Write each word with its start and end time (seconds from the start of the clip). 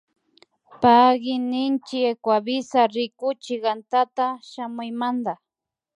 Payki 0.81 1.33
ninchi 1.51 1.97
Ecuavisa 2.11 2.79
rikuchik 2.93 3.63
antata 3.73 4.25
shamuymanta 4.49 5.33